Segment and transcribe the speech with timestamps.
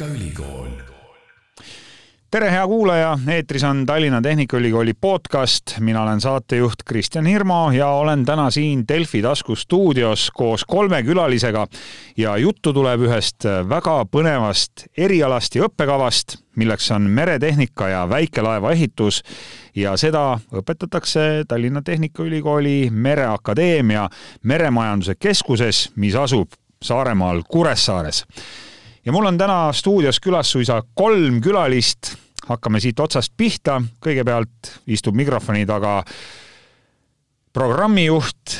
[0.00, 0.68] Tehnikaülikool.
[2.30, 8.24] tere, hea kuulaja, eetris on Tallinna Tehnikaülikooli podcast, mina olen saatejuht Kristjan Hirmu ja olen
[8.24, 11.66] täna siin Delfi taskustuudios koos kolme külalisega.
[12.16, 19.20] Ja juttu tuleb ühest väga põnevast erialast ja õppekavast, milleks on meretehnika ja väikelaeva ehitus
[19.76, 24.08] ja seda õpetatakse Tallinna Tehnikaülikooli Mereakadeemia
[24.42, 28.24] meremajanduse keskuses, mis asub Saaremaal Kuressaares
[29.10, 32.14] ja mul on täna stuudios külas suisa kolm külalist.
[32.46, 33.82] hakkame siit otsast pihta.
[34.06, 36.04] kõigepealt istub mikrofoni taga
[37.52, 38.54] programmijuht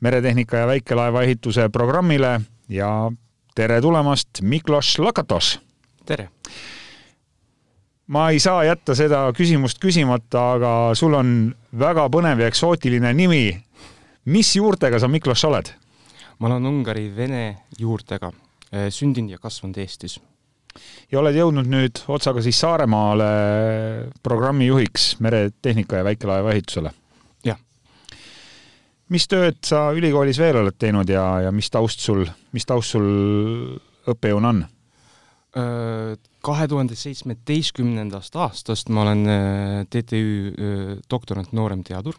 [0.00, 3.12] meretehnika ja väikelaeva ehituse programmile ja
[3.54, 5.60] tere tulemast, Miklos Lakatos.
[6.06, 6.28] tere!
[8.06, 13.62] ma ei saa jätta seda küsimust küsimata, aga sul on väga põnev ja eksootiline nimi.
[14.24, 15.68] mis juurtega sa, Miklos, oled?
[16.38, 18.45] ma olen Ungari-Vene juurtega Äh,
[18.90, 20.18] sündinud ja kasvanud Eestis.
[21.12, 23.28] ja oled jõudnud nüüd otsaga siis Saaremaale
[24.22, 26.92] programmijuhiks meretehnika ja väikelaeva ehitusele?
[27.44, 27.58] jah.
[29.08, 33.06] mis tööd sa ülikoolis veel oled teinud ja, ja mis taust sul, mis taust sul
[34.06, 34.64] õppejõuna on?
[36.46, 40.18] Kahe tuhande seitsmeteistkümnendast aastast ma olen äh, TTÜ
[41.10, 42.18] doktorant nooremteadur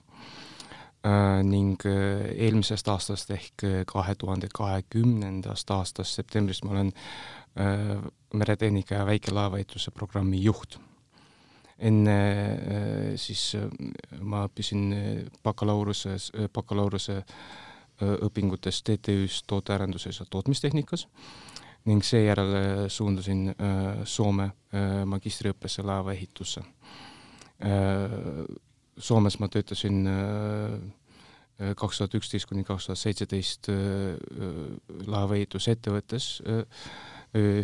[1.44, 6.92] ning äh, eelmisest aastast ehk äh, kahe tuhande kahekümnendast aastast septembrist ma olen
[8.38, 10.78] meretehnika ja väikelaevaehituse programmi juht.
[11.80, 12.18] enne
[13.18, 13.56] siis
[14.22, 14.84] ma õppisin
[15.44, 16.14] bakalaureuse,
[16.54, 17.24] bakalaureuse
[18.28, 21.08] õpingutes TTÜ-s tootearenduses ja tootmistehnikas
[21.90, 23.56] ning seejärel suundusin
[24.06, 24.52] Soome
[25.06, 26.62] magistriõppesse laevaehitusse
[28.98, 30.08] Soomes ma töötasin
[31.78, 33.70] kaks tuhat üksteist kuni kaks tuhat seitseteist
[35.10, 36.28] laevaehitusettevõttes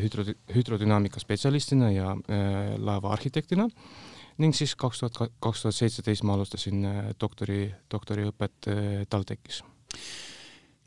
[0.04, 2.16] hüdro, hüdrodünaamika spetsialistina ja
[2.78, 3.68] laeva arhitektina
[4.42, 6.86] ning siis kaks tuhat, kaks tuhat seitseteist ma alustasin
[7.22, 8.72] doktori, doktoriõpet
[9.14, 9.62] TalTechis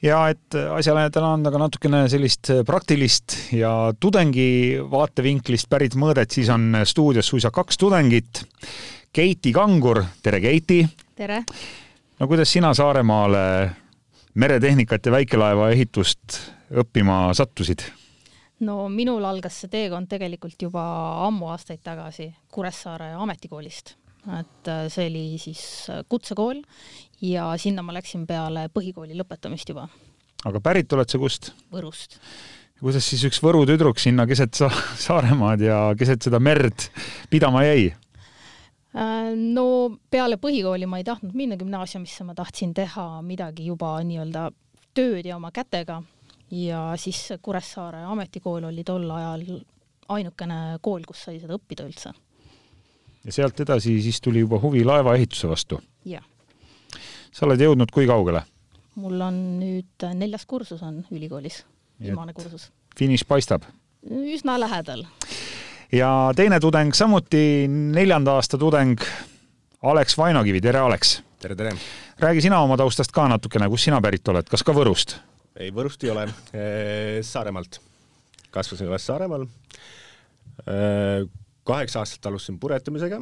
[0.04, 6.50] ja et asjale täna anda ka natukene sellist praktilist ja tudengi vaatevinklist pärit mõõdet, siis
[6.52, 8.44] on stuudios suisa kaks tudengit.
[9.16, 10.82] Keiti Kangur, tere Keiti!
[11.16, 11.38] tere!
[12.20, 13.70] no kuidas sina Saaremaale
[14.36, 16.36] meretehnikat ja väikelaeva ehitust
[16.82, 17.86] õppima sattusid?
[18.68, 20.84] no minul algas see teekond tegelikult juba
[21.24, 23.94] ammu aastaid tagasi Kuressaare ametikoolist,
[24.36, 26.60] et äh, see oli siis äh, kutsekool
[27.24, 29.88] ja sinna ma läksin peale põhikooli lõpetamist juba.
[30.44, 31.54] aga pärit oled sa kust?
[31.72, 32.20] Võrust.
[32.84, 34.68] kuidas siis üks Võru tüdruk sinna keset sa
[35.08, 36.90] Saaremaad ja keset seda merd
[37.32, 37.94] pidama jäi?
[38.96, 44.48] Äh, no peale põhikooli ma ei tahtnud minna gümnaasiumisse, ma tahtsin teha midagi juba nii-öelda
[44.96, 46.00] tööd ja oma kätega
[46.50, 49.44] ja siis Kuressaare ametikool oli tol ajal
[50.16, 52.14] ainukene kool, kus sai seda õppida üldse.
[53.24, 55.80] ja sealt edasi siis tuli juba huvi laevaehituse vastu?
[56.04, 56.24] jah.
[57.32, 58.46] sa oled jõudnud kui kaugele?
[58.94, 61.64] mul on nüüd neljas kursus on ülikoolis,
[62.00, 62.70] viimane kursus.
[62.96, 63.68] finiš paistab?
[64.08, 65.04] üsna lähedal
[65.92, 69.00] ja teine tudeng, samuti neljanda aasta tudeng,
[69.86, 71.20] Alex Vainokivi, tere Alex!
[71.40, 71.72] tere, tere!
[72.18, 75.16] räägi sina oma taustast ka natukene, kust sina pärit oled, kas ka Võrust?
[75.58, 76.26] ei, Võrust ei ole,
[77.22, 77.80] Saaremaalt.
[78.50, 79.46] kasvasin üles Saaremaal.
[81.64, 83.20] kaheksa aastat alustasin puretamisega,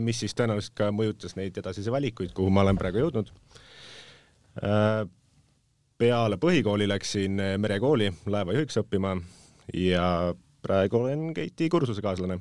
[0.00, 3.30] mis siis tõenäoliselt ka mõjutas neid edasisi valikuid, kuhu ma olen praegu jõudnud.
[5.98, 9.20] peale põhikooli läksin merekooli laevajuhiks õppima
[9.74, 12.38] ja praegu olen Keiti kursusekaaslane.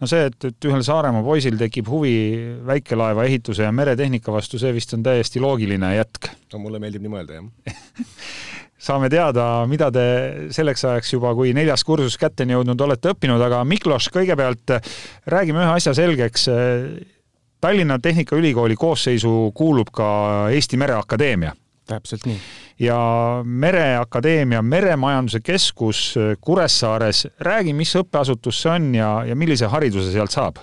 [0.00, 2.16] no see, et, et ühel Saaremaa poisil tekib huvi
[2.66, 6.32] väikelaeva ehituse ja meretehnika vastu, see vist on täiesti loogiline jätk.
[6.52, 7.74] no mulle meeldib nii mõelda, jah
[8.84, 10.04] saame teada, mida te
[10.54, 14.76] selleks ajaks juba, kui neljas kursus kätteni jõudnud olete õppinud, aga Miklos, kõigepealt
[15.30, 16.48] räägime ühe asja selgeks.
[17.64, 20.06] Tallinna Tehnikaülikooli koosseisu kuulub ka
[20.52, 21.54] Eesti Mereakadeemia.
[21.86, 22.38] Täpselt nii
[22.78, 22.98] ja
[23.44, 27.26] Mereakadeemia Meremajanduse Keskus Kuressaares.
[27.38, 30.62] räägi, mis õppeasutus see on ja, ja millise hariduse sealt saab?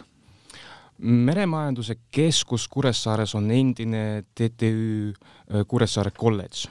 [1.01, 6.67] meremajanduse keskus Kuressaares on endine TTÜ äh, Kuressaare kolledž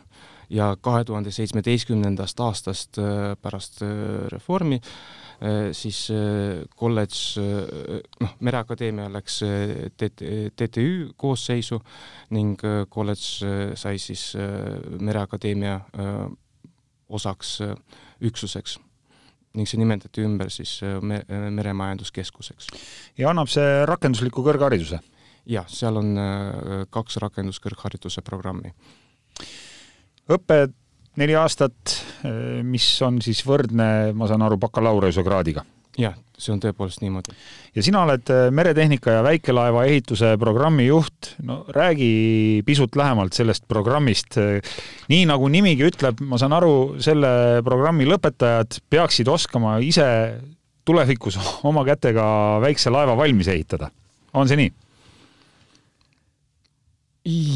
[0.50, 3.88] ja kahe tuhande seitsmeteistkümnendast aastast äh, pärast äh,
[4.30, 5.29] reformi Äh,
[5.72, 9.40] siis äh, kolledž, äh, noh, Mereakadeemia läks
[9.96, 11.80] TTÜ koosseisu
[12.36, 13.24] ning kolledž
[13.80, 14.34] sai siis
[15.00, 15.78] Mereakadeemia
[17.08, 17.58] osaks,
[18.20, 18.76] üksuseks
[19.56, 22.68] ning see nimetati ümber siis me-, Meremajanduskeskuseks.
[23.18, 25.00] ja annab see rakendusliku kõrghariduse?
[25.50, 26.12] jah, seal on
[26.92, 28.74] kaks rakenduskõrghariduse programmi.
[30.28, 30.66] õpe
[31.18, 31.96] neli aastat
[32.62, 35.64] mis on siis võrdne, ma saan aru, bakalaureusekraadiga
[35.98, 37.34] jah, see on tõepoolest niimoodi.
[37.74, 43.66] ja sina oled äh, meretehnika ja väikelaeva ehituse programmi juht, no räägi pisut lähemalt sellest
[43.68, 44.38] programmist.
[45.10, 50.06] nii nagu nimigi ütleb, ma saan aru, selle programmi lõpetajad peaksid oskama ise
[50.86, 52.24] tulevikus oma kätega
[52.62, 53.90] väikse laeva valmis ehitada.
[54.34, 54.72] on see nii?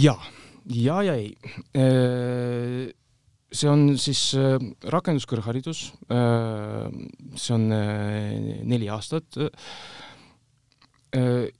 [0.05, 0.19] ja,
[0.67, 1.33] ja, ja ei
[3.55, 4.56] see on siis äh,
[4.91, 6.89] rakenduskõrgharidus, äh,
[7.39, 9.39] see on äh, neli aastat.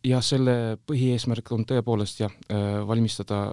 [0.03, 2.33] ja selle põhieesmärk on tõepoolest jah,
[2.89, 3.53] valmistada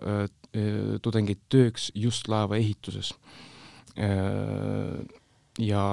[1.06, 3.12] tudengid tööks just laevaehituses.
[5.62, 5.84] ja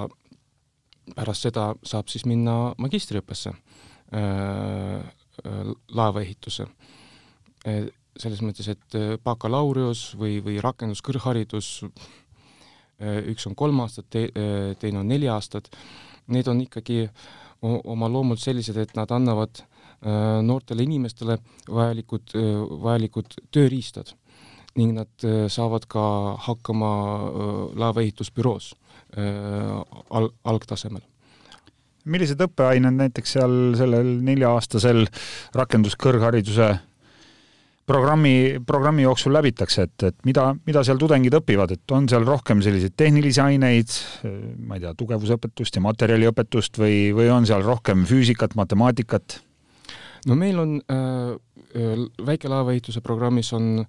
[1.12, 3.53] pärast seda saab siis minna magistriõppesse
[6.00, 6.67] laevaehitusse
[8.17, 11.85] selles mõttes, et bakalaureus või, või rakenduskõrgharidus
[12.99, 15.71] üks on kolm aastat äh, teine on neli aastat,
[16.35, 17.06] need on ikkagi
[17.59, 22.35] oma loomult sellised, et nad annavad äh, noortele inimestele vajalikud,
[22.85, 24.15] vajalikud tööriistad
[24.79, 26.03] ning nad saavad ka
[26.45, 26.91] hakkama
[27.81, 28.69] laevaehitusbüroos
[29.17, 31.03] al-, algtasemel.
[32.06, 35.09] Millised õppeained näiteks seal sellel nelja-aastasel
[35.59, 36.69] rakenduskõrghariduse
[37.88, 42.61] programmi, programmi jooksul läbitakse, et, et mida, mida seal tudengid õpivad, et on seal rohkem
[42.64, 43.96] selliseid tehnilisi aineid,
[44.69, 49.40] ma ei tea, tugevusõpetust ja materjaliõpetust või, või on seal rohkem füüsikat, matemaatikat?
[50.29, 51.35] no meil on äh,
[51.79, 53.85] äh väikelaevaehituse programmis on,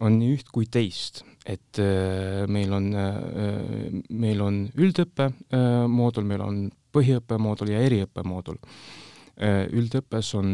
[0.00, 6.26] on nii üht kui teist, et äh, meil on äh,, meil on üldõppe äh, moodul,
[6.26, 6.62] meil on
[6.96, 9.05] põhiõppemoodul ja eriõppemoodul Äh,
[9.36, 10.48] üldõppes on,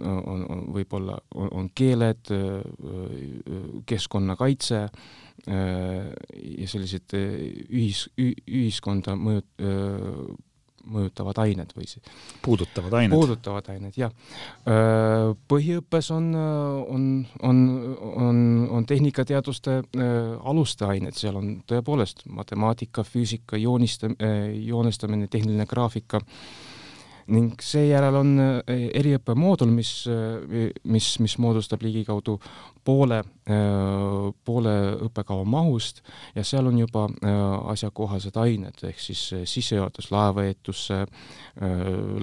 [0.00, 6.08] on, on võib-olla, on, on keeled, äh, keskkonnakaitse äh,
[6.62, 9.52] ja sellised ühis, ühiskonda mõjut-,
[10.84, 13.16] mõjutavad ained või siis puudutavad ained.
[13.16, 14.12] puudutavad ained, jah.
[15.48, 17.06] Põhiõppes on, on,
[17.44, 17.62] on,
[18.24, 18.42] on,
[18.78, 19.78] on tehnikateaduste
[20.44, 24.12] aluste ained, seal on tõepoolest matemaatika, füüsika, joonista-,
[24.60, 26.20] joonestamine, tehniline graafika
[27.32, 32.36] ning seejärel on äh, eriõppemoodul, mis, äh, mis, mis moodustab ligikaudu
[32.84, 34.74] poole, äh, poole
[35.08, 36.02] õppekava mahust
[36.36, 37.06] ja seal on juba
[37.72, 41.04] asjakohased ained, ehk siis sissejuhatus laevaeetusse,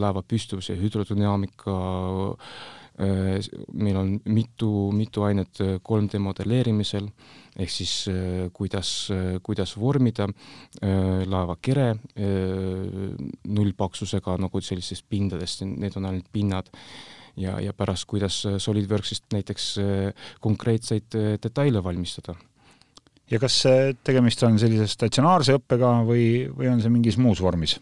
[0.02, 1.76] laeva püstus ja hüdrodünaamika,
[3.02, 7.08] meil on mitu, mitu ainet 3D modelleerimisel
[7.60, 11.96] ehk siis äh, kuidas, äh, kuidas vormida äh, laeva kere
[13.52, 16.70] nullpaksusega nagu sellistest pindadest, need on ainult pinnad
[17.40, 19.68] ja, ja pärast, kuidas SolidWorksist näiteks
[20.44, 22.36] konkreetseid detaile valmistada.
[23.32, 23.64] ja kas
[24.04, 26.26] tegemist on sellise statsionaarse õppega või,
[26.56, 27.80] või on see mingis muus vormis?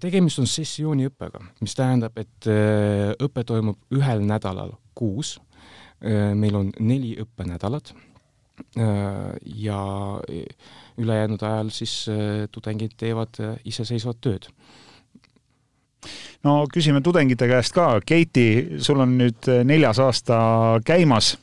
[0.00, 2.48] Tegemist on sessiooniõppega, mis tähendab, et
[3.22, 5.38] õpe toimub ühel nädalal kuus.
[6.00, 7.92] meil on neli õppenädalat
[8.76, 9.80] Äh, ja
[10.98, 14.50] ülejäänud ajal siis äh, tudengid teevad äh, iseseisvat tööd.
[16.44, 20.38] no küsime tudengite käest ka, Keiti, sul on nüüd neljas aasta
[20.84, 21.36] käimas.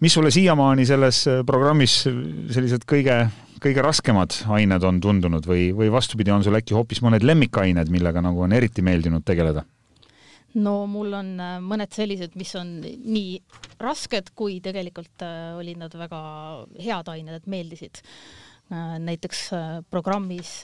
[0.00, 2.02] mis sulle siiamaani selles programmis
[2.50, 3.28] sellised kõige,
[3.60, 8.22] kõige raskemad ained on tundunud või, või vastupidi, on sul äkki hoopis mõned lemmikained, millega
[8.24, 9.66] nagu on eriti meeldinud tegeleda?
[10.58, 13.38] no mul on äh, mõned sellised, mis on nii
[13.82, 16.20] rasked, kui tegelikult äh, olid nad väga
[16.80, 18.02] head ained, et meeldisid.
[18.70, 19.48] Äh, näiteks
[19.90, 20.60] programmis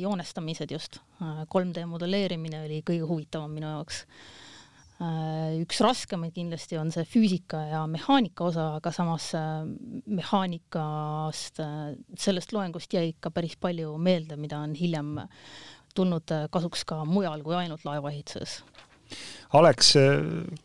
[0.00, 4.04] joonestamised just, 3D modelleerimine oli kõige huvitavam minu jaoks.
[5.60, 9.30] Üks raskemaid kindlasti on see füüsika ja mehaanika osa, aga samas
[10.06, 11.60] mehaanikast,
[12.20, 15.18] sellest loengust jäi ikka päris palju meelde, mida on hiljem
[15.94, 18.60] tulnud kasuks ka mujal kui ainult laevaehituses
[19.54, 19.94] Aleks,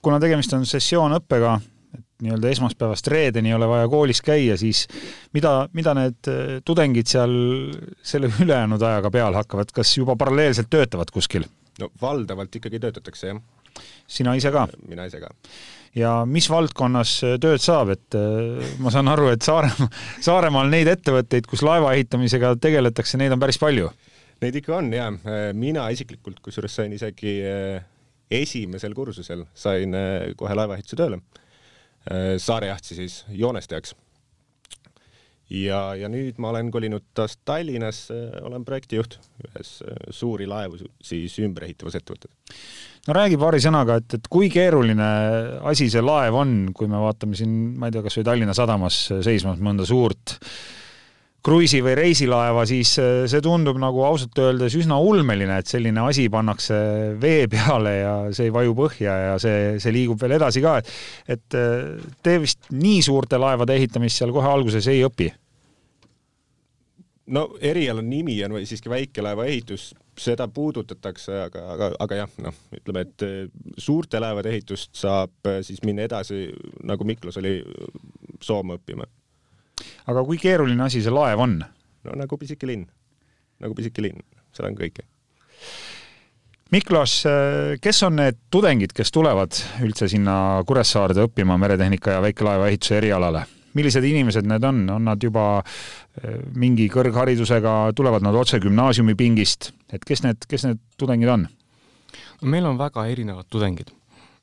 [0.02, 1.54] kuna tegemist on sessioonõppega,
[1.98, 4.86] et nii-öelda esmaspäevast reedeni ei ole vaja koolis käia, siis
[5.36, 7.34] mida, mida need äh, tudengid seal
[8.06, 11.48] selle ülejäänud ajaga peale hakkavad, kas juba paralleelselt töötavad kuskil?
[11.80, 13.38] no valdavalt ikkagi töötatakse, jah.
[14.08, 14.68] Sina ise ka?
[14.88, 15.32] mina ise ka.
[15.96, 19.90] ja mis valdkonnas äh, tööd saab, et äh, ma saan aru, et Saaremaa,
[20.28, 23.92] Saaremaal neid ettevõtteid, kus laeva ehitamisega tegeletakse, neid on päris palju?
[24.40, 25.10] Neid ikka on jaa,
[25.52, 27.34] mina isiklikult kusjuures sain isegi
[28.32, 31.20] esimesel kursusel sain äh, kohe laevaehituse tööle.
[32.10, 33.96] Äh, Saarejahtsi siis joonestajaks.
[35.50, 39.18] ja, ja nüüd ma olen kolinud taas Tallinnasse, olen projektijuht
[39.48, 42.32] ühes äh, suuri laevu siis ümber ehitavas ettevõttes.
[43.08, 45.12] No räägi paari sõnaga, et, et kui keeruline
[45.70, 49.06] asi see laev on, kui me vaatame siin, ma ei tea, kas või Tallinna sadamas
[49.26, 50.38] seismas mõnda suurt
[51.46, 56.28] kruiisi- või reisilaeva, siis äh, see tundub nagu ausalt öeldes üsna ulmeline, et selline asi
[56.32, 56.80] pannakse
[57.22, 61.38] vee peale ja see ei vaju põhja ja see, see liigub veel edasi ka, et
[61.40, 65.30] et äh, te vist nii suurte laevade ehitamist seal kohe alguses ei õpi?
[67.30, 73.06] No eriala nimi on siiski väikelaeva ehitus, seda puudutatakse, aga, aga, aga jah, noh, ütleme,
[73.06, 73.38] et äh,
[73.78, 76.48] suurte laevade ehitust saab siis minna edasi,
[76.84, 77.60] nagu Miklos oli,
[78.44, 79.08] Soome õppima
[80.10, 81.60] aga kui keeruline asi see laev on?
[82.08, 82.88] no nagu pisike linn,
[83.60, 84.22] nagu pisike linn,
[84.56, 85.06] seal on kõike.
[86.70, 87.24] Miklos,
[87.82, 93.42] kes on need tudengid, kes tulevad üldse sinna Kuressaarde õppima meretehnika ja väikelaevaehituse erialale?
[93.78, 99.72] Millised inimesed need on, on nad juba eh, mingi kõrgharidusega, tulevad nad otse gümnaasiumi pingist,
[99.94, 101.48] et kes need, kes need tudengid on?
[102.40, 103.92] meil on väga erinevad tudengid.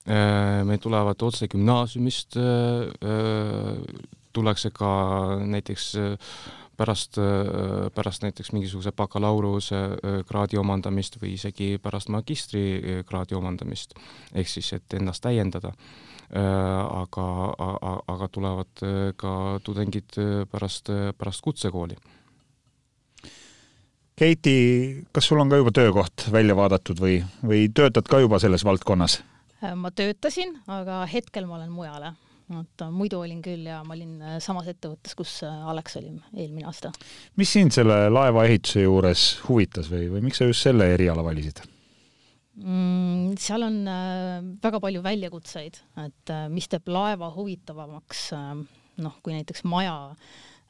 [0.07, 3.81] Eh, meil tulevad otse gümnaasiumist eh,
[4.37, 4.91] tullakse ka
[5.49, 5.95] näiteks
[6.77, 7.19] pärast,
[7.95, 13.97] pärast näiteks mingisuguse bakalaureuse äh, kraadi omandamist või isegi pärast magistrikraadi omandamist,
[14.35, 15.73] ehk siis, et ennast täiendada.
[16.35, 17.27] Aga,
[18.09, 18.85] aga tulevad
[19.17, 19.33] ka
[19.65, 20.19] tudengid
[20.51, 21.97] pärast, pärast kutsekooli.
[24.17, 24.57] Keiti,
[25.13, 29.21] kas sul on ka juba töökoht välja vaadatud või, või töötad ka juba selles valdkonnas?
[29.77, 32.13] ma töötasin, aga hetkel ma olen mujale
[32.55, 36.69] et muidu olin küll ja ma olin äh, samas ettevõttes, kus äh, Alex oli eelmine
[36.71, 36.93] aasta.
[37.41, 41.65] mis sind selle laevaehituse juures huvitas või, või miks sa just selle eriala valisid
[42.63, 43.16] mm,?
[43.43, 48.27] Seal on äh, väga palju väljakutseid, et mis teeb laeva huvitavamaks,
[49.03, 49.97] noh, kui näiteks maja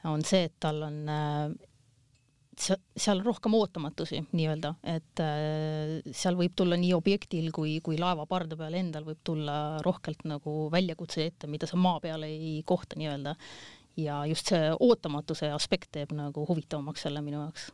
[0.07, 1.01] on see, et tal on
[2.57, 8.57] seal rohkem ootamatusi nii-öelda, et äh, seal võib tulla nii objektil kui, kui laeva parda
[8.57, 13.37] peal endal võib tulla rohkelt nagu väljakutse ette, mida sa maa peal ei kohta nii-öelda.
[13.97, 17.71] ja just see ootamatuse aspekt teeb nagu huvitavamaks selle minu jaoks.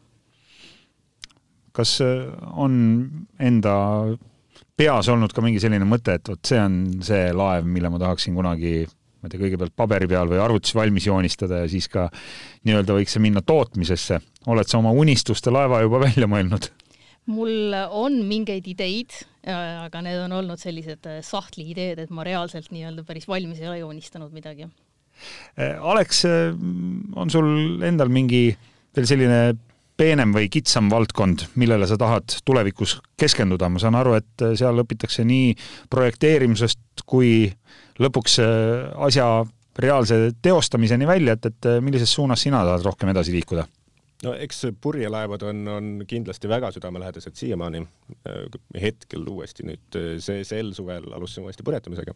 [1.72, 3.76] kas äh, on enda
[4.76, 8.36] peas olnud ka mingi selline mõte, et vot see on see laev, mille ma tahaksin
[8.38, 8.82] kunagi
[9.22, 12.08] ma ei tea, kõigepealt paberi peal või arvutis valmis joonistada ja siis ka
[12.66, 14.18] nii-öelda võiks see minna tootmisesse.
[14.50, 16.72] oled sa oma unistuste laeva juba välja mõelnud?
[17.30, 19.14] mul on mingeid ideid,
[19.46, 23.68] aga need on olnud sellised äh, sahtli ideed, et ma reaalselt nii-öelda päris valmis ei
[23.70, 24.66] ole joonistanud midagi.
[25.54, 26.50] Äh, Alex, äh,
[27.14, 28.48] on sul endal mingi
[28.96, 29.38] veel selline
[29.96, 35.24] peenem või kitsam valdkond, millele sa tahad tulevikus keskenduda, ma saan aru, et seal õpitakse
[35.28, 35.52] nii
[35.92, 37.50] projekteerimisest kui
[38.00, 39.28] lõpuks äh, asja
[39.78, 43.66] reaalse teostamiseni välja, et, et äh, millises suunas sina tahad rohkem edasi liikuda?
[44.22, 47.80] no eks purjelaevad on, on kindlasti väga südamelähedased siiamaani.
[48.28, 52.14] Äh, hetkel uuesti nüüd see, sel suvel alustasime uuesti purjetamisega.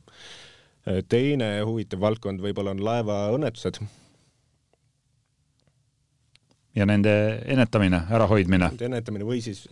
[1.10, 3.80] teine huvitav valdkond võib-olla on laevaõnnetused.
[6.76, 7.14] Ja nende
[7.44, 8.70] ennetamine, ärahoidmine?
[8.72, 9.64] Nende ennetamine või siis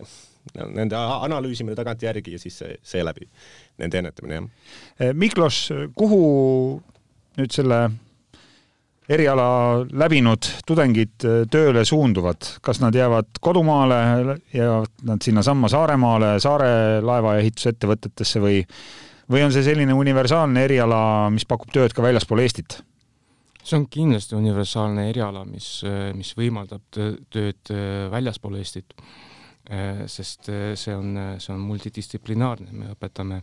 [0.55, 3.27] nende analüüsimine tagantjärgi ja siis seeläbi
[3.81, 4.49] nende ennetamine, jah.
[4.99, 6.19] Eh, Miklos, kuhu
[7.39, 7.79] nüüd selle
[9.09, 9.47] eriala
[9.93, 18.41] läbinud tudengid eh, tööle suunduvad, kas nad jäävad kodumaale, jäävad nad sinnasamma Saaremaale, Saare laevaehitusettevõtetesse
[18.43, 18.61] või
[19.31, 20.99] või on see selline universaalne eriala,
[21.33, 22.79] mis pakub tööd ka väljaspool Eestit?
[23.65, 25.81] See on kindlasti universaalne eriala, mis,
[26.13, 27.71] mis võimaldab tööd
[28.13, 28.93] väljaspool Eestit
[29.69, 33.39] Äh, sest äh, see on, äh, see on multidistsiplinaarne, me õpetame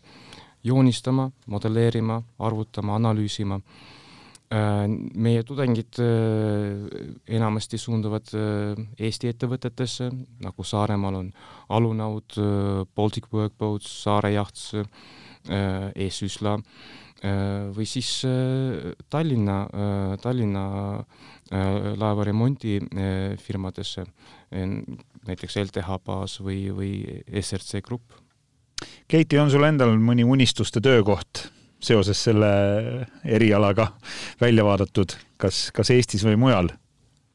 [0.62, 3.60] joonistama, modelleerima, arvutama, analüüsima.
[4.52, 5.96] meie tudengid
[7.24, 8.28] enamasti suunduvad
[9.00, 10.10] Eesti ettevõtetesse,
[10.44, 11.30] nagu Saaremaal on
[11.72, 12.36] Alunaud,
[12.94, 14.74] Baltic Workboats, Saare Jahts,
[15.96, 16.58] E-Süsla
[17.22, 18.24] või siis
[19.10, 19.68] Tallinna,
[20.22, 20.64] Tallinna
[22.02, 24.04] laevaremondifirmadesse
[25.28, 26.92] näiteks LTH baas või, või
[27.40, 28.12] SRC Grupp.
[29.06, 31.44] Keiti, on sul endal mõni unistuste töökoht
[31.82, 32.48] seoses selle
[33.24, 33.88] erialaga
[34.40, 36.72] välja vaadatud, kas, kas Eestis või mujal?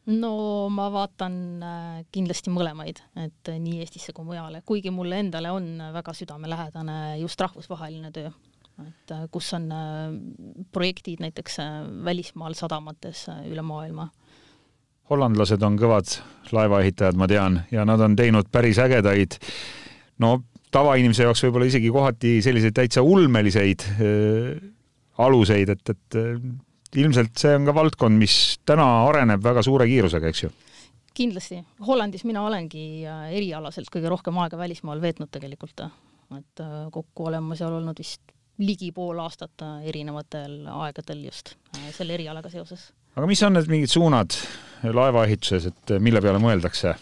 [0.08, 0.32] no
[0.72, 6.14] ma vaatan äh, kindlasti mõlemaid, et nii Eestisse kui mujale, kuigi mulle endale on väga
[6.16, 8.32] südamelähedane just rahvusvaheline töö,
[8.86, 10.14] et äh, kus on äh,
[10.72, 11.60] projektid näiteks
[12.06, 14.10] välismaal sadamates üle maailma
[15.10, 16.18] hollandlased on kõvad
[16.52, 19.38] laevaehitajad, ma tean, ja nad on teinud päris ägedaid,
[20.20, 20.42] no
[20.74, 24.58] tavainimese jaoks võib-olla isegi kohati selliseid täitsa ulmeliseid äh,
[25.24, 26.40] aluseid, et, et äh,
[27.02, 30.54] ilmselt see on ka valdkond, mis täna areneb väga suure kiirusega, eks ju?
[31.18, 31.64] kindlasti.
[31.82, 35.88] Hollandis mina olengi äh, erialaselt kõige rohkem aega välismaal veetnud tegelikult,
[36.38, 41.56] et äh, kokku olen ma seal olnud vist ligi pool aastat erinevatel aegadel just
[41.96, 42.92] selle erialaga seoses.
[43.16, 44.38] aga mis on need mingid suunad,
[44.84, 46.96] laevaehituses, et mille peale mõeldakse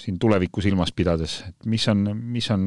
[0.00, 2.62] siin tulevikku silmas pidades, et mis on, mis on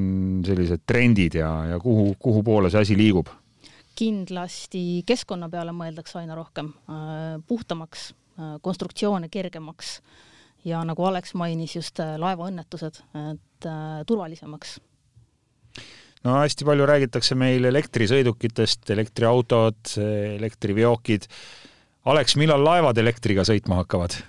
[0.46, 3.32] sellised trendid ja, ja kuhu, kuhu poole see asi liigub?
[3.93, 6.72] kindlasti keskkonna peale mõeldakse aina rohkem,
[7.46, 8.08] puhtamaks,
[8.65, 10.00] konstruktsioone kergemaks
[10.65, 13.67] ja nagu Alex mainis, just laevaõnnetused, et
[14.10, 14.79] turvalisemaks
[16.24, 19.96] no hästi palju räägitakse meil elektrisõidukitest, elektriautod,
[20.39, 21.27] elektriveokid.
[22.12, 24.20] Alex, millal laevad elektriga sõitma hakkavad?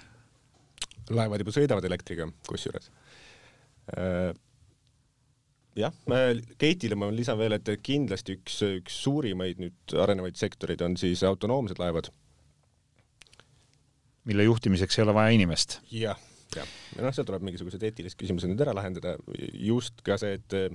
[1.13, 2.89] laevad juba sõidavad elektriga, kusjuures.
[3.93, 4.31] Äh,
[5.79, 5.95] jah,
[6.61, 11.81] Keitile ma lisan veel, et kindlasti üks, üks suurimaid nüüd arenevaid sektoreid on siis autonoomsed
[11.83, 12.13] laevad.
[14.25, 16.15] mille juhtimiseks ei ole vaja inimest ja,?
[16.15, 16.21] jah,
[16.61, 16.73] jah.
[16.97, 19.17] ja noh, seal tuleb mingisugused eetilised küsimused nüüd ära lahendada,
[19.53, 20.75] just ka see, et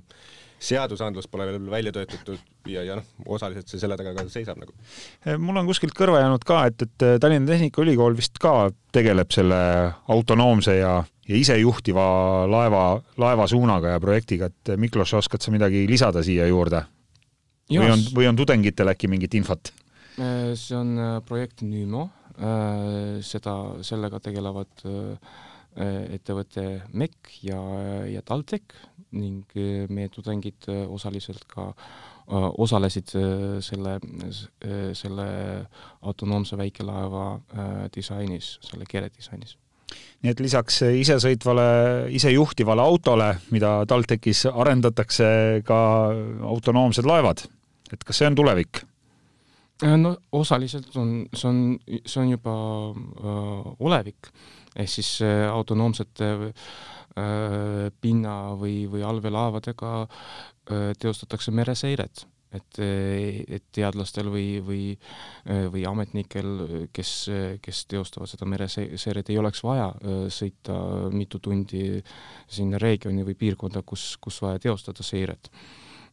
[0.59, 4.75] seadusandlus pole veel välja töötatud ja, ja noh, osaliselt see selle taga ka seisab nagu.
[5.25, 9.31] Eh, mul on kuskilt kõrva jäänud ka, et, et eh, Tallinna Tehnikaülikool vist ka tegeleb
[9.35, 9.59] selle
[10.11, 10.93] autonoomse ja,
[11.29, 12.05] ja isejuhtiva
[12.51, 12.85] laeva,
[13.21, 16.83] laevasuunaga ja projektiga, et eh, Miklos, oskad sa midagi lisada siia juurde?
[17.69, 19.69] või on, või on tudengitel äkki mingit infot?
[20.19, 22.09] see on projekt Nüümo,
[23.23, 23.53] seda,
[23.87, 24.81] sellega tegelevad
[25.79, 27.59] ettevõte MEC ja,
[28.09, 28.75] ja TalTech
[29.15, 33.13] ning äh, meie tudengid äh, osaliselt ka äh, osalesid
[33.65, 33.95] selle,
[34.93, 35.25] selle
[36.05, 37.31] autonoomse väikelaeva
[37.95, 39.55] disainis, selle kere disainis
[40.21, 41.63] nii et lisaks isesõitvale,
[42.13, 45.29] isejuhtivale autole, mida TalTechis arendatakse,
[45.65, 45.79] ka
[46.45, 47.47] autonoomsed laevad.
[47.89, 48.83] et kas see on tulevik?
[49.79, 51.61] no osaliselt on, see on,
[52.05, 52.53] see on juba
[52.91, 54.31] äh, olevik,
[54.75, 64.31] ehk siis äh, autonoomsete äh, pinna või, või allveelaevadega äh, teostatakse mereseiret, et, et teadlastel
[64.33, 64.85] või, või,
[65.69, 67.11] või ametnikel, kes,
[67.61, 69.91] kes teostavad seda mereseiret, ei oleks vaja
[70.33, 70.79] sõita
[71.13, 71.99] mitu tundi
[72.49, 75.51] sinna regiooni või piirkonda, kus, kus vaja teostada seiret.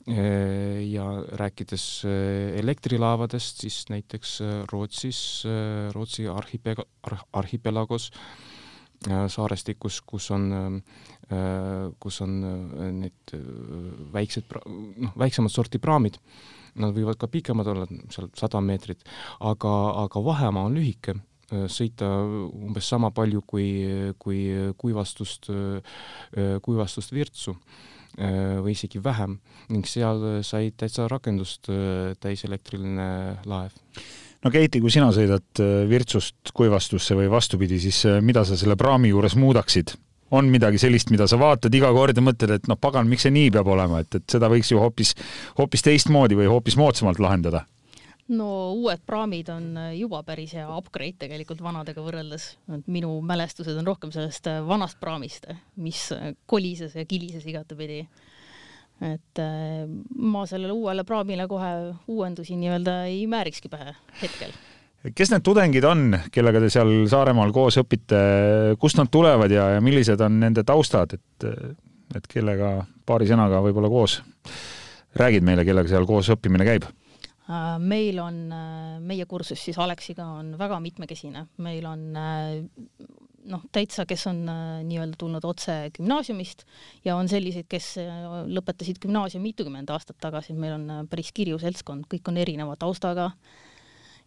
[0.06, 1.06] Ja
[1.40, 1.86] rääkides
[2.60, 4.36] elektrilaevadest, siis näiteks
[4.68, 5.22] Rootsis,
[5.96, 6.84] Rootsi arhipega-,
[7.32, 8.55] arhipelagos Äh,
[9.04, 10.50] saarestikus, kus on,
[11.30, 13.34] äh, kus on äh, need
[14.12, 16.18] väiksed, noh, väiksemat sorti praamid,
[16.80, 19.04] nad võivad ka pikemad olla, seal sada meetrit,
[19.40, 19.72] aga,
[20.04, 21.16] aga vahemaa on lühike,
[21.70, 23.68] sõita umbes sama palju kui,
[24.18, 24.40] kui
[24.74, 25.46] kuivastust,
[26.66, 27.54] kuivastust Virtsu
[28.18, 29.36] või isegi vähem
[29.70, 31.70] ning seal sai täitsa rakendust
[32.18, 33.06] täiselektriline
[33.46, 33.78] laev
[34.46, 38.78] no Keiti, kui sina sõidad äh, Virtsust Kuivastusse või vastupidi, siis äh, mida sa selle
[38.78, 39.96] praami juures muudaksid?
[40.34, 43.30] on midagi sellist, mida sa vaatad iga kord ja mõtled, et noh, pagan, miks see
[43.30, 45.12] nii peab olema, et, et seda võiks ju hoopis,
[45.54, 47.62] hoopis teistmoodi või hoopis moodsamalt lahendada?
[48.34, 52.48] no uued praamid on äh, juba päris hea upgrade tegelikult vanadega võrreldes,
[52.90, 55.46] minu mälestused on rohkem sellest vanast praamist,
[55.78, 56.08] mis
[56.50, 58.02] kolises ja kilises igatepidi
[59.04, 59.84] et äh,
[60.16, 61.72] ma sellele uuele praamile kohe
[62.08, 64.54] uuendusi nii-öelda ei määrikski pähe hetkel.
[65.14, 68.20] kes need tudengid on, kellega te seal Saaremaal koos õpite,
[68.80, 71.48] kust nad tulevad ja, ja millised on nende taustad, et,
[72.16, 74.20] et kellega paari sõnaga võib-olla koos
[75.16, 76.88] räägid meile, kellega seal koos õppimine käib?
[77.46, 82.08] Äh, meil on, äh, meie kursus siis Aleksiga on väga mitmekesine, meil on
[83.50, 86.64] noh, täitsa, kes on äh, nii-öelda tulnud otse gümnaasiumist
[87.06, 91.60] ja on selliseid, kes äh, lõpetasid gümnaasiumi mitukümmend aastat tagasi, meil on äh, päris kirju
[91.62, 93.30] seltskond, kõik on erineva taustaga.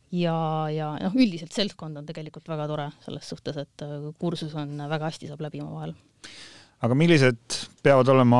[0.09, 0.35] Ja,
[0.73, 3.83] ja noh, üldiselt seltskond on tegelikult väga tore selles suhtes, et
[4.17, 5.93] kursus on väga hästi, saab läbi omavahel.
[6.81, 8.39] Aga millised peavad olema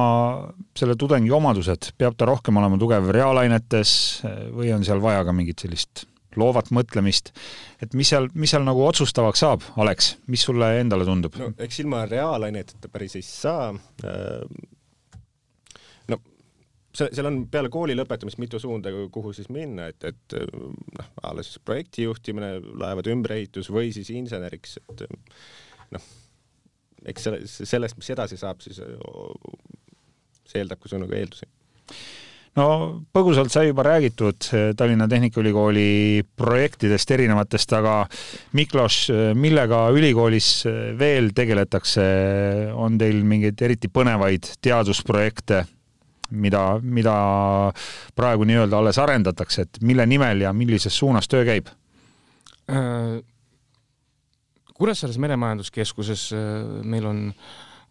[0.80, 3.92] selle tudengi omadused, peab ta rohkem olema tugev reaalainetes
[4.56, 7.32] või on seal vaja ka mingit sellist loovat mõtlemist,
[7.82, 11.38] et mis seal, mis seal nagu otsustavaks saab, Alex, mis sulle endale tundub?
[11.40, 13.72] no eks ilma reaalaineteta päris ei saa.
[14.06, 14.44] Äh,
[16.12, 16.20] no
[16.94, 21.56] seal, seal on peale kooli lõpetamist mitu suunda, kuhu siis minna, et, et noh, alles
[21.66, 25.06] projekti juhtimine, laevade ümberehitus või siis inseneriks, et
[25.96, 26.10] noh,
[27.10, 28.82] eks selle, sellest, mis edasi saab, siis
[30.50, 31.50] see eeldab ka sinuga eeldusi
[32.60, 32.68] no
[33.16, 37.96] põgusalt sai juba räägitud eh, Tallinna Tehnikaülikooli projektidest erinevatest, aga
[38.58, 42.06] Miklos, eh, millega ülikoolis eh, veel tegeletakse,
[42.76, 45.64] on teil mingeid eriti põnevaid teadusprojekte,
[46.40, 47.16] mida, mida
[48.18, 51.72] praegu nii-öelda alles arendatakse, et mille nimel ja millises suunas töö käib?
[52.70, 53.20] Äh,
[54.80, 56.30] Kuressaares Meremajanduskeskuses
[56.88, 57.18] meil on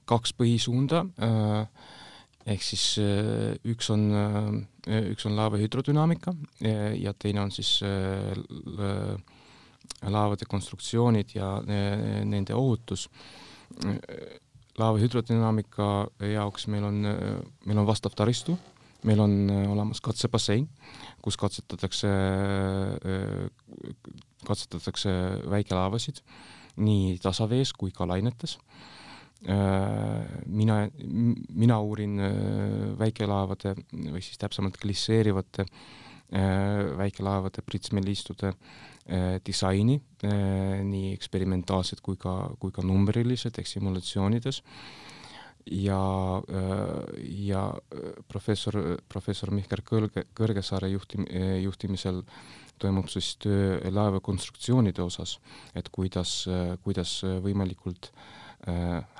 [0.09, 1.88] kaks põhisuunda äh,
[2.48, 6.34] ehk siis äh, üks on, äh, üks on laeva hüdrodünaamika
[6.96, 8.32] ja teine on siis äh,
[10.08, 13.08] laevade konstruktsioonid ja nende ohutus.
[14.78, 15.87] laeva hüdrodünaamika
[16.32, 17.00] jaoks meil on,
[17.66, 18.54] meil on vastav taristu,
[19.02, 20.68] meil on olemas katsebassein,
[21.24, 22.12] kus katsetatakse,
[24.46, 25.11] katsetatakse
[25.50, 26.22] väikelaevasid
[26.84, 28.58] nii tasavees kui ka lainetes
[29.46, 30.77] mina,
[31.55, 32.18] mina uurin
[32.98, 35.66] väikelaevade või siis täpsemalt glisseerivate
[36.98, 38.51] väikelaevade pritsmeliistude
[39.46, 39.94] disaini,
[40.85, 44.62] nii eksperimentaalsed kui ka, kui ka numbrilised ehk simulatsioonides.
[45.70, 46.01] ja,
[47.46, 47.62] ja
[48.29, 51.29] professor, professor Mihkel Kõrge, Kõrgesaare juhtim-,
[51.62, 52.22] juhtimisel
[52.79, 55.38] toimub siis töö laeva konstruktsioonide osas,
[55.74, 56.44] et kuidas,
[56.85, 58.12] kuidas võimalikult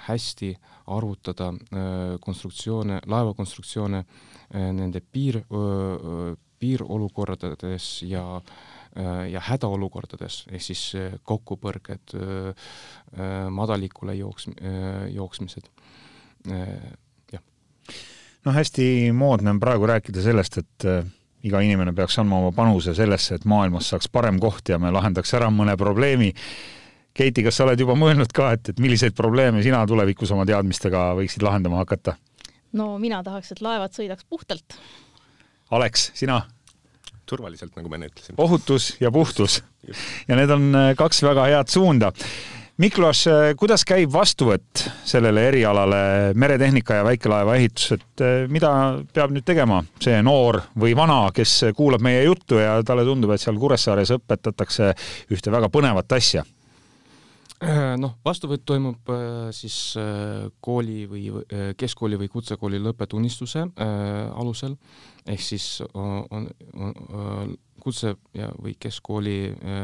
[0.09, 0.49] hästi
[0.87, 1.53] arvutada
[2.21, 4.03] konstruktsioone, laevakonstruktsioone
[4.75, 5.43] nende piir,
[6.59, 8.25] piirolukordades ja
[9.31, 10.81] ja hädaolukordades, ehk siis
[11.29, 12.17] kokkupõrged,
[13.55, 14.49] madalikule jooks-,
[15.13, 15.69] jooksmised,
[16.49, 17.45] jah.
[18.49, 20.89] noh, hästi moodne on praegu rääkida sellest, et
[21.47, 25.35] iga inimene peaks andma oma panuse sellesse, et maailmas saaks parem koht ja me lahendaks
[25.39, 26.33] ära mõne probleemi.
[27.19, 31.11] Keiti, kas sa oled juba mõelnud ka, et, et milliseid probleeme sina tulevikus oma teadmistega
[31.19, 32.15] võiksid lahendama hakata?
[32.79, 34.79] no mina tahaks, et laevad sõidaks puhtalt.
[35.75, 36.43] Aleks, sina?
[37.29, 38.37] turvaliselt, nagu ma enne ütlesin.
[38.41, 39.63] ohutus ja puhtus.
[40.29, 42.13] ja need on äh, kaks väga head suunda
[42.79, 46.01] Miklos, äh, kuidas käib vastuvõtt sellele erialale
[46.39, 48.71] meretehnika ja väikelaeva ehitus, et äh, mida
[49.13, 53.43] peab nüüd tegema see noor või vana, kes kuulab meie juttu ja talle tundub, et
[53.43, 54.93] seal Kuressaares õpetatakse
[55.35, 56.47] ühte väga põnevat asja?
[57.59, 59.11] Äh, noh, vastuvõtt toimub
[59.57, 59.97] siis
[60.61, 61.25] kooli või
[61.79, 64.77] keskkooli või kutsekooli lõppetunnistuse alusel.
[65.27, 66.47] Ehk siis on, on,
[66.79, 69.37] on kutse ja, või keskkooli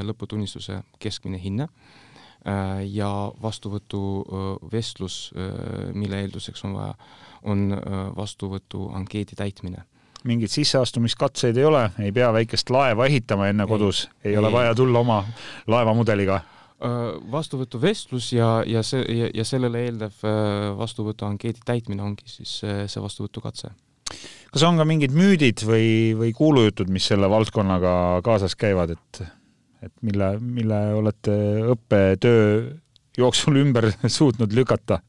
[0.07, 1.69] lõputunnistuse keskmine hinne.
[2.49, 6.95] Äh, ja vastuvõtuvestlus, äh, äh, mille eelduseks on vaja,
[7.43, 7.73] on
[8.17, 9.87] vastuvõtu ankeedi täitmine.
[10.29, 15.01] Mingeid sisseastumiskatseid ei ole, ei pea väikest laeva ehitama enne kodus, ei ole vaja tulla
[15.01, 15.23] oma
[15.67, 16.41] laevamudeliga?
[17.33, 20.25] Vastuvõtuvestlus ja, ja see, ja, ja sellele eelnev
[20.79, 23.71] vastuvõtuankeedi täitmine ongi siis see vastuvõtukatse.
[24.53, 27.95] kas on ka mingid müüdid või, või kuulujutud, mis selle valdkonnaga
[28.27, 29.25] kaasas käivad, et
[29.85, 31.35] et mille, mille olete
[31.75, 32.45] õppetöö
[33.19, 35.01] jooksul ümber suutnud lükata?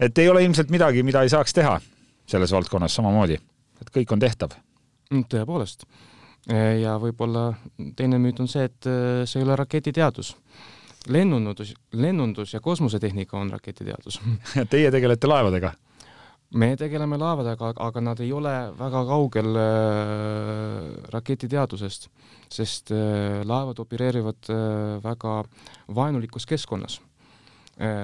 [0.00, 1.78] et ei ole ilmselt midagi, mida ei saaks teha
[2.28, 3.38] selles valdkonnas samamoodi,
[3.82, 4.54] et kõik on tehtav?
[5.10, 5.86] Mm, tõepoolest.
[6.48, 7.50] Ja võib-olla
[7.96, 10.34] teine müüt on see, et äh, see ei ole raketiteadus
[11.08, 14.20] lennundus, lennundus ja kosmosetehnika on raketiteadus
[14.72, 15.72] Teie tegelete laevadega?
[16.56, 22.08] me tegeleme laevadega, aga nad ei ole väga kaugel äh, raketiteadusest,
[22.52, 25.42] sest äh, laevad opereerivad äh, väga
[25.94, 27.00] vaenulikus keskkonnas.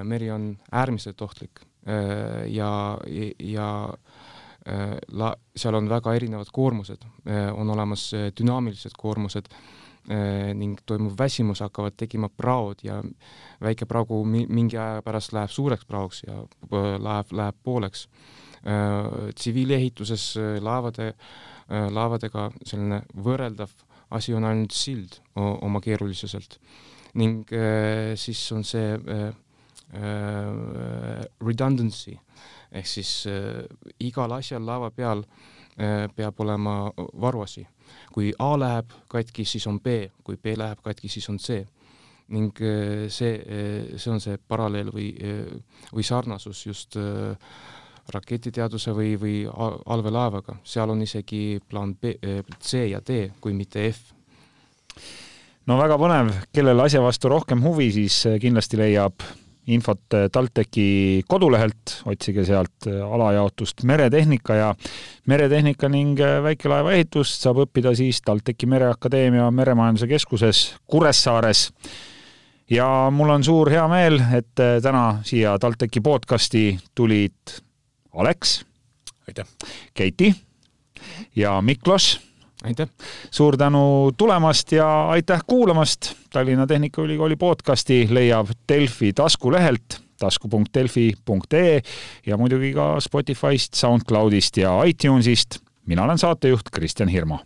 [0.05, 1.61] meri on äärmiselt ohtlik
[2.47, 2.99] ja,
[3.39, 3.95] ja
[4.65, 7.03] la-, seal on väga erinevad koormused,
[7.53, 8.07] on olemas
[8.39, 9.51] dünaamilised koormused
[10.57, 12.99] ning toimub väsimus, hakkavad tekkima praod ja
[13.65, 18.09] väike pragu mingi aja pärast läheb suureks praoks ja läheb, läheb pooleks.
[18.65, 21.11] Äh, tsiviilehituses äh, laevade,
[21.69, 23.75] äh, laevadega selline võrreldav
[24.17, 26.57] asi on ainult sild oma keerulisuselt
[27.19, 27.51] ning
[28.21, 28.95] siis on see
[31.45, 32.15] redundancy
[32.75, 33.13] ehk siis
[34.03, 35.23] igal asjal laeva peal
[36.17, 37.67] peab olema varuasi.
[38.13, 41.65] kui A läheb katki, siis on B, kui B läheb katki, siis on C
[42.29, 42.59] ning
[43.09, 43.33] see,
[43.97, 45.11] see on see paralleel või,
[45.93, 47.37] või sarnasus just äh,
[48.13, 52.17] raketiteaduse või, või allveelaevaga, seal on isegi plaan B,
[52.61, 54.13] C ja D, kui mitte F.
[55.67, 59.25] no väga põnev, kellel asja vastu rohkem huvi, siis kindlasti leiab
[59.67, 60.01] infot
[60.33, 64.75] TalTechi kodulehelt, otsige sealt alajaotust meretehnika ja
[65.27, 71.71] meretehnika ning väikelaeva ehitust saab õppida siis TalTechi Mereakadeemia Meremajanduse Keskuses Kuressaares.
[72.71, 77.59] ja mul on suur hea meel, et täna siia TalTechi podcasti tulid
[78.15, 78.65] Aleks.
[79.29, 79.47] aitäh.
[79.95, 80.35] Keiti
[81.37, 82.21] ja Miklos.
[82.65, 82.89] Aitäh.
[83.31, 86.15] suur tänu tulemast ja aitäh kuulamast.
[86.33, 91.83] Tallinna Tehnikaülikooli podcasti leiab Delfi taskulehelt tasku.delfi.ee
[92.27, 95.59] ja muidugi ka Spotify'st, SoundCloudist ja iTunesist.
[95.87, 97.39] mina olen saatejuht Kristjan Hirmu.